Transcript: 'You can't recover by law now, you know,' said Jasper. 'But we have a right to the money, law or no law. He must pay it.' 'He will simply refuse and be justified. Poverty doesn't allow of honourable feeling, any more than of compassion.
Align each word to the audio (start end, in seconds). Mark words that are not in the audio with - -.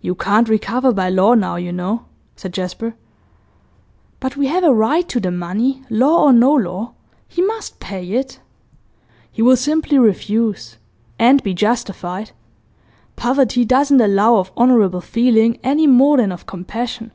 'You 0.00 0.14
can't 0.14 0.48
recover 0.48 0.90
by 0.90 1.10
law 1.10 1.34
now, 1.34 1.56
you 1.56 1.72
know,' 1.72 2.06
said 2.36 2.54
Jasper. 2.54 2.94
'But 4.18 4.34
we 4.38 4.46
have 4.46 4.64
a 4.64 4.72
right 4.72 5.06
to 5.10 5.20
the 5.20 5.30
money, 5.30 5.82
law 5.90 6.22
or 6.24 6.32
no 6.32 6.54
law. 6.54 6.94
He 7.28 7.42
must 7.42 7.80
pay 7.80 8.12
it.' 8.12 8.40
'He 9.30 9.42
will 9.42 9.58
simply 9.58 9.98
refuse 9.98 10.78
and 11.18 11.42
be 11.42 11.52
justified. 11.52 12.30
Poverty 13.14 13.66
doesn't 13.66 14.00
allow 14.00 14.36
of 14.38 14.50
honourable 14.56 15.02
feeling, 15.02 15.58
any 15.62 15.86
more 15.86 16.16
than 16.16 16.32
of 16.32 16.46
compassion. 16.46 17.12